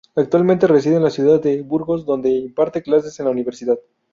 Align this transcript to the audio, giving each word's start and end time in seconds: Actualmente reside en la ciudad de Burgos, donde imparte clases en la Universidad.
Actualmente 0.15 0.65
reside 0.65 0.95
en 0.95 1.03
la 1.03 1.11
ciudad 1.11 1.39
de 1.39 1.61
Burgos, 1.61 2.07
donde 2.07 2.31
imparte 2.31 2.81
clases 2.81 3.19
en 3.19 3.25
la 3.27 3.31
Universidad. 3.31 3.77